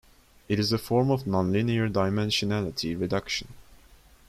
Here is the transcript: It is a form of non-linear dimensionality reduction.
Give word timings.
It 0.49 0.57
is 0.57 0.73
a 0.73 0.79
form 0.79 1.11
of 1.11 1.27
non-linear 1.27 1.87
dimensionality 1.87 2.99
reduction. 2.99 3.49